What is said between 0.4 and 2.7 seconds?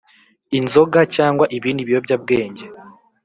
inzoga cyangwa ibindi biyobyabwenge